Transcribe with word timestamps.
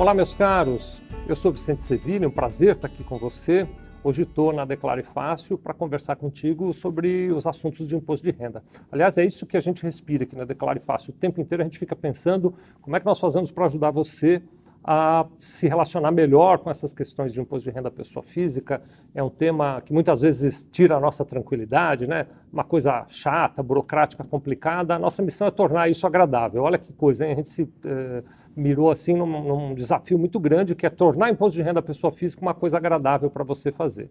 Olá, 0.00 0.14
meus 0.14 0.32
caros. 0.32 0.98
Eu 1.28 1.36
sou 1.36 1.52
Vicente 1.52 1.82
Sevilha, 1.82 2.26
um 2.26 2.30
prazer 2.30 2.74
estar 2.74 2.86
aqui 2.86 3.04
com 3.04 3.18
você. 3.18 3.68
Hoje 4.02 4.22
estou 4.22 4.50
na 4.50 4.64
Declare 4.64 5.02
Fácil 5.02 5.58
para 5.58 5.74
conversar 5.74 6.16
contigo 6.16 6.72
sobre 6.72 7.30
os 7.30 7.46
assuntos 7.46 7.86
de 7.86 7.94
imposto 7.94 8.24
de 8.24 8.30
renda. 8.30 8.64
Aliás, 8.90 9.18
é 9.18 9.26
isso 9.26 9.44
que 9.44 9.58
a 9.58 9.60
gente 9.60 9.82
respira 9.82 10.24
aqui 10.24 10.34
na 10.34 10.46
Declare 10.46 10.80
Fácil. 10.80 11.10
O 11.10 11.12
tempo 11.12 11.38
inteiro 11.38 11.62
a 11.62 11.66
gente 11.66 11.78
fica 11.78 11.94
pensando 11.94 12.54
como 12.80 12.96
é 12.96 12.98
que 12.98 13.04
nós 13.04 13.20
fazemos 13.20 13.50
para 13.50 13.66
ajudar 13.66 13.90
você 13.90 14.42
a 14.82 15.26
se 15.38 15.68
relacionar 15.68 16.10
melhor 16.10 16.58
com 16.58 16.70
essas 16.70 16.94
questões 16.94 17.32
de 17.32 17.40
imposto 17.40 17.68
de 17.68 17.74
renda 17.74 17.90
pessoa 17.90 18.22
física. 18.22 18.82
É 19.14 19.22
um 19.22 19.28
tema 19.28 19.80
que 19.82 19.92
muitas 19.92 20.22
vezes 20.22 20.64
tira 20.64 20.96
a 20.96 21.00
nossa 21.00 21.24
tranquilidade, 21.24 22.06
né? 22.06 22.26
Uma 22.52 22.64
coisa 22.64 23.04
chata, 23.08 23.62
burocrática, 23.62 24.24
complicada. 24.24 24.94
A 24.94 24.98
nossa 24.98 25.22
missão 25.22 25.46
é 25.46 25.50
tornar 25.50 25.90
isso 25.90 26.06
agradável. 26.06 26.62
Olha 26.62 26.78
que 26.78 26.92
coisa, 26.92 27.26
hein? 27.26 27.32
A 27.32 27.36
gente 27.36 27.50
se 27.50 27.68
eh, 27.84 28.22
mirou 28.56 28.90
assim 28.90 29.14
num, 29.14 29.26
num, 29.26 29.74
desafio 29.74 30.18
muito 30.18 30.40
grande, 30.40 30.74
que 30.74 30.86
é 30.86 30.90
tornar 30.90 31.30
imposto 31.30 31.56
de 31.56 31.62
renda 31.62 31.82
pessoa 31.82 32.12
física 32.12 32.42
uma 32.42 32.54
coisa 32.54 32.76
agradável 32.76 33.30
para 33.30 33.44
você 33.44 33.70
fazer. 33.70 34.10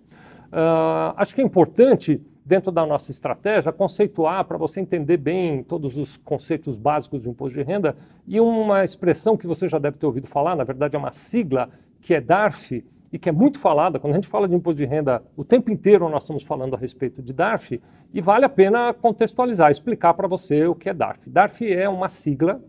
Uh, 0.51 1.13
acho 1.17 1.35
que 1.35 1.41
é 1.41 1.43
importante 1.43 2.21
dentro 2.49 2.71
da 2.71 2.83
nossa 2.83 3.11
estratégia, 3.11 3.71
conceituar 3.71 4.43
para 4.43 4.57
você 4.57 4.81
entender 4.81 5.17
bem 5.17 5.61
todos 5.61 5.95
os 5.95 6.17
conceitos 6.17 6.79
básicos 6.79 7.21
do 7.21 7.29
imposto 7.29 7.55
de 7.55 7.63
renda 7.63 7.95
e 8.27 8.39
uma 8.39 8.83
expressão 8.83 9.37
que 9.37 9.45
você 9.45 9.69
já 9.69 9.77
deve 9.77 9.97
ter 9.97 10.07
ouvido 10.07 10.27
falar, 10.27 10.55
na 10.55 10.63
verdade 10.63 10.95
é 10.95 10.99
uma 10.99 11.11
sigla, 11.11 11.69
que 12.01 12.11
é 12.11 12.19
DARF, 12.19 12.83
e 13.13 13.19
que 13.19 13.29
é 13.29 13.31
muito 13.31 13.59
falada. 13.59 13.99
Quando 13.99 14.13
a 14.13 14.15
gente 14.15 14.27
fala 14.27 14.47
de 14.47 14.55
imposto 14.55 14.79
de 14.79 14.85
renda, 14.85 15.21
o 15.37 15.43
tempo 15.43 15.69
inteiro 15.69 16.09
nós 16.09 16.23
estamos 16.23 16.41
falando 16.41 16.75
a 16.75 16.77
respeito 16.79 17.21
de 17.21 17.33
DARF, 17.33 17.79
e 18.11 18.19
vale 18.19 18.45
a 18.45 18.49
pena 18.49 18.95
contextualizar, 18.95 19.69
explicar 19.69 20.15
para 20.15 20.27
você 20.27 20.65
o 20.65 20.73
que 20.73 20.89
é 20.89 20.93
DARF. 20.93 21.29
DARF 21.29 21.71
é 21.71 21.87
uma 21.87 22.09
sigla 22.09 22.59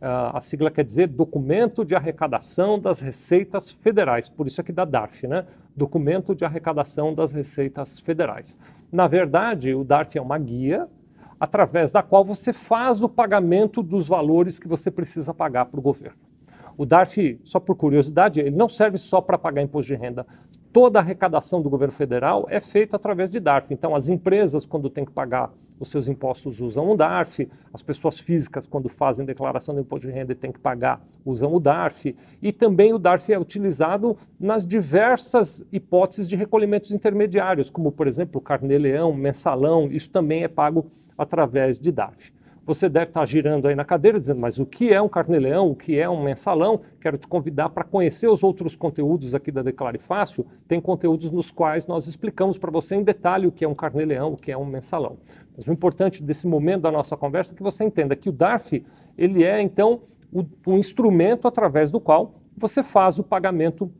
Uh, 0.00 0.34
a 0.34 0.40
sigla 0.40 0.70
quer 0.70 0.82
dizer 0.82 1.08
Documento 1.08 1.84
de 1.84 1.94
Arrecadação 1.94 2.78
das 2.78 3.02
Receitas 3.02 3.70
Federais, 3.70 4.30
por 4.30 4.46
isso 4.46 4.58
aqui 4.58 4.72
da 4.72 4.86
DARF, 4.86 5.26
né? 5.26 5.44
Documento 5.76 6.34
de 6.34 6.42
Arrecadação 6.42 7.14
das 7.14 7.32
Receitas 7.32 8.00
Federais. 8.00 8.56
Na 8.92 9.06
verdade, 9.06 9.74
o 9.74 9.84
DARF 9.84 10.18
é 10.18 10.22
uma 10.22 10.38
guia 10.38 10.88
através 11.38 11.92
da 11.92 12.02
qual 12.02 12.24
você 12.24 12.52
faz 12.52 13.02
o 13.02 13.08
pagamento 13.08 13.82
dos 13.82 14.08
valores 14.08 14.58
que 14.58 14.68
você 14.68 14.90
precisa 14.90 15.32
pagar 15.32 15.66
para 15.66 15.80
o 15.80 15.82
governo. 15.82 16.18
O 16.76 16.84
DARF, 16.84 17.38
só 17.44 17.60
por 17.60 17.76
curiosidade, 17.76 18.40
ele 18.40 18.56
não 18.56 18.68
serve 18.68 18.98
só 18.98 19.20
para 19.20 19.38
pagar 19.38 19.62
imposto 19.62 19.92
de 19.92 19.94
renda. 19.94 20.26
Toda 20.72 21.00
a 21.00 21.02
arrecadação 21.02 21.60
do 21.60 21.68
governo 21.68 21.92
federal 21.92 22.46
é 22.48 22.60
feita 22.60 22.94
através 22.94 23.30
de 23.30 23.40
DARF. 23.40 23.74
Então, 23.74 23.94
as 23.94 24.08
empresas, 24.08 24.64
quando 24.64 24.88
têm 24.88 25.04
que 25.04 25.10
pagar 25.10 25.52
os 25.80 25.88
seus 25.88 26.06
impostos 26.06 26.60
usam 26.60 26.90
o 26.90 26.96
DARF, 26.96 27.48
as 27.72 27.82
pessoas 27.82 28.20
físicas, 28.20 28.66
quando 28.66 28.88
fazem 28.88 29.24
declaração 29.24 29.74
de 29.74 29.80
imposto 29.80 30.06
de 30.06 30.12
renda 30.12 30.32
e 30.32 30.36
têm 30.36 30.52
que 30.52 30.60
pagar, 30.60 31.02
usam 31.24 31.52
o 31.54 31.58
DARF, 31.58 32.14
e 32.42 32.52
também 32.52 32.92
o 32.92 32.98
DARF 32.98 33.32
é 33.32 33.38
utilizado 33.38 34.16
nas 34.38 34.66
diversas 34.66 35.64
hipóteses 35.72 36.28
de 36.28 36.36
recolhimentos 36.36 36.92
intermediários, 36.92 37.70
como, 37.70 37.90
por 37.90 38.06
exemplo, 38.06 38.40
carnê-leão, 38.40 39.14
mensalão, 39.14 39.88
isso 39.90 40.10
também 40.10 40.44
é 40.44 40.48
pago 40.48 40.86
através 41.16 41.78
de 41.78 41.90
DARF. 41.90 42.30
Você 42.70 42.88
deve 42.88 43.06
estar 43.06 43.26
girando 43.26 43.66
aí 43.66 43.74
na 43.74 43.84
cadeira 43.84 44.20
dizendo, 44.20 44.38
mas 44.38 44.60
o 44.60 44.64
que 44.64 44.94
é 44.94 45.02
um 45.02 45.08
carnê-leão, 45.08 45.72
o 45.72 45.74
que 45.74 45.98
é 45.98 46.08
um 46.08 46.22
mensalão? 46.22 46.82
Quero 47.00 47.18
te 47.18 47.26
convidar 47.26 47.68
para 47.70 47.82
conhecer 47.82 48.28
os 48.28 48.44
outros 48.44 48.76
conteúdos 48.76 49.34
aqui 49.34 49.50
da 49.50 49.60
Declare 49.60 49.98
Fácil. 49.98 50.46
Tem 50.68 50.80
conteúdos 50.80 51.32
nos 51.32 51.50
quais 51.50 51.88
nós 51.88 52.06
explicamos 52.06 52.58
para 52.58 52.70
você 52.70 52.94
em 52.94 53.02
detalhe 53.02 53.48
o 53.48 53.50
que 53.50 53.64
é 53.64 53.68
um 53.68 53.74
carnê-leão, 53.74 54.34
o 54.34 54.36
que 54.36 54.52
é 54.52 54.56
um 54.56 54.64
mensalão. 54.64 55.18
Mas 55.56 55.66
o 55.66 55.72
importante 55.72 56.22
desse 56.22 56.46
momento 56.46 56.82
da 56.82 56.92
nossa 56.92 57.16
conversa 57.16 57.52
é 57.52 57.56
que 57.56 57.62
você 57.62 57.82
entenda 57.82 58.14
que 58.14 58.28
o 58.28 58.32
DARF, 58.32 58.86
ele 59.18 59.42
é 59.42 59.60
então 59.60 60.02
o, 60.32 60.44
um 60.68 60.78
instrumento 60.78 61.48
através 61.48 61.90
do 61.90 61.98
qual 61.98 62.36
você 62.56 62.84
faz 62.84 63.18
o 63.18 63.24
pagamento 63.24 63.90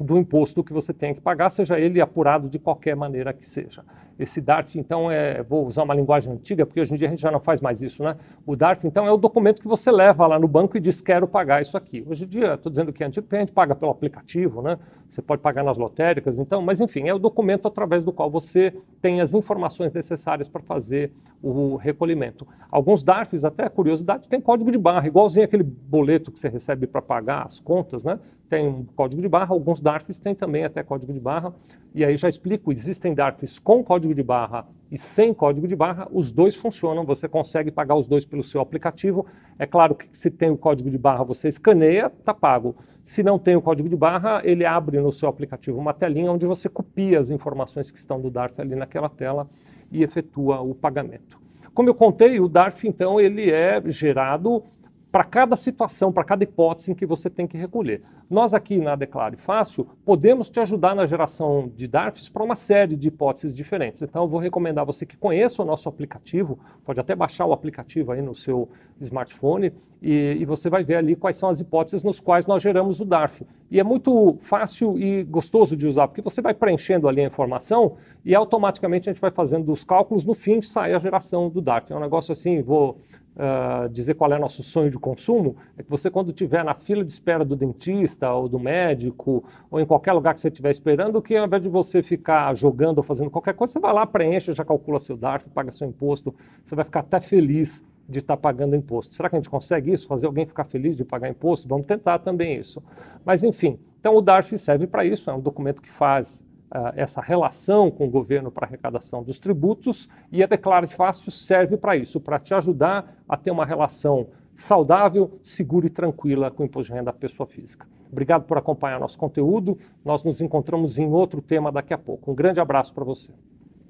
do 0.00 0.18
imposto 0.18 0.64
que 0.64 0.72
você 0.72 0.92
tem 0.92 1.14
que 1.14 1.20
pagar, 1.20 1.48
seja 1.50 1.78
ele 1.78 2.00
apurado 2.00 2.50
de 2.50 2.58
qualquer 2.58 2.96
maneira 2.96 3.32
que 3.32 3.46
seja. 3.46 3.84
Esse 4.20 4.38
DARF, 4.38 4.78
então, 4.78 5.10
é, 5.10 5.42
vou 5.42 5.66
usar 5.66 5.82
uma 5.82 5.94
linguagem 5.94 6.30
antiga, 6.30 6.66
porque 6.66 6.78
hoje 6.78 6.92
em 6.92 6.96
dia 6.98 7.06
a 7.06 7.10
gente 7.10 7.22
já 7.22 7.30
não 7.30 7.40
faz 7.40 7.62
mais 7.62 7.80
isso, 7.80 8.02
né? 8.02 8.16
O 8.44 8.54
DARF, 8.54 8.86
então, 8.86 9.06
é 9.06 9.10
o 9.10 9.16
documento 9.16 9.62
que 9.62 9.66
você 9.66 9.90
leva 9.90 10.26
lá 10.26 10.38
no 10.38 10.46
banco 10.46 10.76
e 10.76 10.80
diz, 10.80 11.00
quero 11.00 11.26
pagar 11.26 11.62
isso 11.62 11.74
aqui. 11.74 12.04
Hoje 12.06 12.24
em 12.24 12.28
dia, 12.28 12.52
estou 12.52 12.68
dizendo 12.68 12.92
que 12.92 13.02
é 13.02 13.06
antigo, 13.06 13.26
porque 13.26 13.36
a 13.36 13.40
gente 13.40 13.52
paga 13.52 13.74
pelo 13.74 13.90
aplicativo, 13.90 14.60
né? 14.60 14.78
Você 15.08 15.22
pode 15.22 15.40
pagar 15.40 15.64
nas 15.64 15.78
lotéricas, 15.78 16.38
então, 16.38 16.60
mas 16.60 16.80
enfim, 16.80 17.08
é 17.08 17.14
o 17.14 17.18
documento 17.18 17.66
através 17.66 18.04
do 18.04 18.12
qual 18.12 18.30
você 18.30 18.74
tem 19.00 19.22
as 19.22 19.32
informações 19.32 19.90
necessárias 19.90 20.50
para 20.50 20.60
fazer 20.60 21.10
o 21.42 21.76
recolhimento. 21.76 22.46
Alguns 22.70 23.02
DARFs, 23.02 23.42
até 23.42 23.68
curiosidade, 23.68 24.28
tem 24.28 24.40
código 24.40 24.70
de 24.70 24.78
barra, 24.78 25.06
igualzinho 25.06 25.46
aquele 25.46 25.62
boleto 25.62 26.30
que 26.30 26.38
você 26.38 26.48
recebe 26.48 26.86
para 26.86 27.00
pagar 27.00 27.46
as 27.46 27.58
contas, 27.58 28.04
né? 28.04 28.20
Tem 28.48 28.68
um 28.68 28.84
código 28.84 29.22
de 29.22 29.28
barra, 29.28 29.54
alguns 29.54 29.80
DARFs 29.80 30.20
têm 30.20 30.34
também 30.34 30.64
até 30.64 30.82
código 30.82 31.12
de 31.12 31.20
barra, 31.20 31.54
e 31.94 32.04
aí 32.04 32.16
já 32.16 32.28
explico, 32.28 32.72
existem 32.72 33.14
DARFs 33.14 33.58
com 33.58 33.82
código 33.82 34.09
código 34.10 34.14
de 34.14 34.22
barra 34.22 34.66
e 34.90 34.98
sem 34.98 35.32
código 35.32 35.68
de 35.68 35.76
barra, 35.76 36.08
os 36.10 36.32
dois 36.32 36.56
funcionam, 36.56 37.04
você 37.04 37.28
consegue 37.28 37.70
pagar 37.70 37.94
os 37.94 38.08
dois 38.08 38.24
pelo 38.24 38.42
seu 38.42 38.60
aplicativo. 38.60 39.24
É 39.56 39.64
claro 39.64 39.94
que 39.94 40.08
se 40.12 40.30
tem 40.30 40.50
o 40.50 40.56
código 40.56 40.90
de 40.90 40.98
barra, 40.98 41.22
você 41.22 41.48
escaneia, 41.48 42.12
está 42.18 42.34
pago. 42.34 42.74
Se 43.04 43.22
não 43.22 43.38
tem 43.38 43.54
o 43.54 43.62
código 43.62 43.88
de 43.88 43.94
barra, 43.94 44.40
ele 44.44 44.64
abre 44.64 45.00
no 45.00 45.12
seu 45.12 45.28
aplicativo 45.28 45.78
uma 45.78 45.94
telinha 45.94 46.32
onde 46.32 46.44
você 46.44 46.68
copia 46.68 47.20
as 47.20 47.30
informações 47.30 47.90
que 47.90 47.98
estão 47.98 48.20
do 48.20 48.30
DARF 48.30 48.60
ali 48.60 48.74
naquela 48.74 49.08
tela 49.08 49.46
e 49.92 50.02
efetua 50.02 50.60
o 50.60 50.74
pagamento. 50.74 51.38
Como 51.72 51.88
eu 51.88 51.94
contei, 51.94 52.40
o 52.40 52.48
DARF, 52.48 52.88
então, 52.88 53.20
ele 53.20 53.48
é 53.48 53.80
gerado 53.86 54.64
para 55.10 55.24
cada 55.24 55.56
situação, 55.56 56.12
para 56.12 56.24
cada 56.24 56.44
hipótese 56.44 56.92
em 56.92 56.94
que 56.94 57.04
você 57.04 57.28
tem 57.28 57.46
que 57.46 57.58
recolher. 57.58 58.02
Nós 58.28 58.54
aqui 58.54 58.78
na 58.78 58.94
Declare 58.94 59.36
Fácil 59.36 59.88
podemos 60.04 60.48
te 60.48 60.60
ajudar 60.60 60.94
na 60.94 61.04
geração 61.04 61.68
de 61.74 61.88
DARFs 61.88 62.28
para 62.28 62.44
uma 62.44 62.54
série 62.54 62.94
de 62.94 63.08
hipóteses 63.08 63.56
diferentes. 63.56 64.02
Então 64.02 64.22
eu 64.22 64.28
vou 64.28 64.38
recomendar 64.38 64.86
você 64.86 65.04
que 65.04 65.16
conheça 65.16 65.62
o 65.62 65.64
nosso 65.64 65.88
aplicativo, 65.88 66.56
pode 66.84 67.00
até 67.00 67.16
baixar 67.16 67.44
o 67.46 67.52
aplicativo 67.52 68.12
aí 68.12 68.22
no 68.22 68.32
seu 68.32 68.68
smartphone 69.00 69.72
e, 70.00 70.36
e 70.38 70.44
você 70.44 70.70
vai 70.70 70.84
ver 70.84 70.96
ali 70.96 71.16
quais 71.16 71.36
são 71.36 71.48
as 71.48 71.58
hipóteses 71.58 72.04
nos 72.04 72.20
quais 72.20 72.46
nós 72.46 72.62
geramos 72.62 73.00
o 73.00 73.04
DARF. 73.04 73.44
E 73.68 73.80
é 73.80 73.84
muito 73.84 74.36
fácil 74.40 74.96
e 74.96 75.24
gostoso 75.24 75.76
de 75.76 75.86
usar, 75.86 76.06
porque 76.06 76.22
você 76.22 76.40
vai 76.40 76.54
preenchendo 76.54 77.08
ali 77.08 77.20
a 77.20 77.26
informação 77.26 77.96
e 78.24 78.32
automaticamente 78.32 79.08
a 79.08 79.12
gente 79.12 79.20
vai 79.20 79.30
fazendo 79.32 79.72
os 79.72 79.82
cálculos, 79.82 80.24
no 80.24 80.34
fim 80.34 80.60
sai 80.60 80.94
a 80.94 80.98
geração 81.00 81.48
do 81.48 81.60
DARF. 81.60 81.92
É 81.92 81.96
um 81.96 82.00
negócio 82.00 82.30
assim, 82.30 82.62
vou 82.62 83.00
uh, 83.36 83.88
dizer 83.88 84.14
qual 84.14 84.32
é 84.32 84.36
o 84.36 84.40
nosso 84.40 84.62
sonho 84.62 84.90
de 84.90 84.98
consumo, 84.98 85.56
é 85.76 85.82
que 85.82 85.90
você, 85.90 86.10
quando 86.10 86.28
estiver 86.28 86.64
na 86.64 86.74
fila 86.74 87.04
de 87.04 87.10
espera 87.10 87.44
do 87.44 87.56
dentista 87.56 88.32
ou 88.32 88.48
do 88.48 88.58
médico, 88.58 89.44
ou 89.70 89.80
em 89.80 89.86
qualquer 89.86 90.12
lugar 90.12 90.34
que 90.34 90.40
você 90.40 90.48
estiver 90.48 90.70
esperando, 90.70 91.20
que 91.22 91.36
ao 91.36 91.46
invés 91.46 91.62
de 91.62 91.68
você 91.68 92.02
ficar 92.02 92.54
jogando 92.54 92.98
ou 92.98 93.04
fazendo 93.04 93.30
qualquer 93.30 93.54
coisa, 93.54 93.72
você 93.72 93.80
vai 93.80 93.92
lá, 93.92 94.06
preenche, 94.06 94.52
já 94.52 94.64
calcula 94.64 94.98
seu 94.98 95.16
DARF, 95.16 95.48
paga 95.50 95.70
seu 95.70 95.88
imposto, 95.88 96.34
você 96.64 96.74
vai 96.74 96.84
ficar 96.84 97.00
até 97.00 97.20
feliz 97.20 97.84
de 98.08 98.18
estar 98.18 98.36
pagando 98.36 98.74
imposto. 98.74 99.14
Será 99.14 99.30
que 99.30 99.36
a 99.36 99.38
gente 99.38 99.48
consegue 99.48 99.92
isso? 99.92 100.06
Fazer 100.08 100.26
alguém 100.26 100.44
ficar 100.44 100.64
feliz 100.64 100.96
de 100.96 101.04
pagar 101.04 101.28
imposto? 101.28 101.68
Vamos 101.68 101.86
tentar 101.86 102.18
também 102.18 102.56
isso. 102.56 102.82
Mas, 103.24 103.44
enfim, 103.44 103.78
então 104.00 104.16
o 104.16 104.20
DARF 104.20 104.58
serve 104.58 104.86
para 104.86 105.04
isso, 105.04 105.30
é 105.30 105.34
um 105.34 105.40
documento 105.40 105.80
que 105.80 105.90
faz 105.90 106.44
essa 106.94 107.20
relação 107.20 107.90
com 107.90 108.06
o 108.06 108.10
governo 108.10 108.50
para 108.50 108.66
arrecadação 108.66 109.22
dos 109.22 109.40
tributos 109.40 110.08
e 110.30 110.42
a 110.42 110.46
Declare 110.46 110.86
Fácil 110.86 111.32
serve 111.32 111.76
para 111.76 111.96
isso, 111.96 112.20
para 112.20 112.38
te 112.38 112.54
ajudar 112.54 113.16
a 113.28 113.36
ter 113.36 113.50
uma 113.50 113.66
relação 113.66 114.28
saudável, 114.54 115.38
segura 115.42 115.86
e 115.86 115.90
tranquila 115.90 116.50
com 116.50 116.62
o 116.62 116.66
imposto 116.66 116.92
de 116.92 116.98
renda 116.98 117.12
da 117.12 117.18
pessoa 117.18 117.46
física. 117.46 117.86
Obrigado 118.10 118.44
por 118.44 118.58
acompanhar 118.58 119.00
nosso 119.00 119.18
conteúdo. 119.18 119.78
Nós 120.04 120.22
nos 120.22 120.40
encontramos 120.40 120.98
em 120.98 121.08
outro 121.08 121.40
tema 121.40 121.72
daqui 121.72 121.94
a 121.94 121.98
pouco. 121.98 122.30
Um 122.30 122.34
grande 122.34 122.60
abraço 122.60 122.92
para 122.92 123.04
você. 123.04 123.32